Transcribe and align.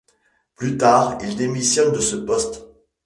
Plus 0.55 0.77
tard, 0.79 1.19
il 1.21 1.35
démissionne 1.35 1.93
de 1.93 1.99
ce 1.99 2.15
poste. 2.15 2.63